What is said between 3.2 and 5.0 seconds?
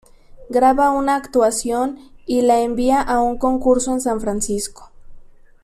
un concurso en San Francisco.